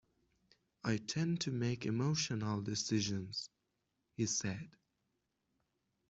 [0.83, 3.51] "I tend to make emotional decisions,"
[4.17, 4.67] he said.